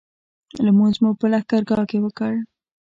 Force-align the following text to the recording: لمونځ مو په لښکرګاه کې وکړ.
لمونځ 0.65 0.95
مو 1.03 1.11
په 1.19 1.25
لښکرګاه 1.31 1.83
کې 1.89 1.97
وکړ. 2.01 2.33